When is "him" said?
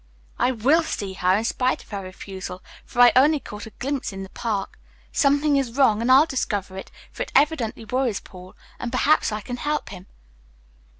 9.89-10.07